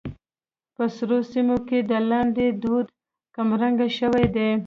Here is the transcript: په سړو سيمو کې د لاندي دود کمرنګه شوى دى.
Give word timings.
په 0.75 0.83
سړو 0.95 1.19
سيمو 1.31 1.57
کې 1.67 1.79
د 1.89 1.91
لاندي 2.09 2.47
دود 2.61 2.87
کمرنګه 3.35 3.87
شوى 3.97 4.25
دى. 4.35 4.49